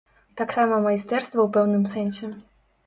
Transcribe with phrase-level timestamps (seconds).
[0.39, 2.37] Таксама майстэрства ў пэўным сэнсе.